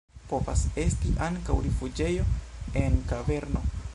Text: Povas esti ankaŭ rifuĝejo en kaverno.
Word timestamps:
Povas 0.29 0.63
esti 0.83 1.11
ankaŭ 1.25 1.59
rifuĝejo 1.67 2.27
en 2.85 3.01
kaverno. 3.13 3.67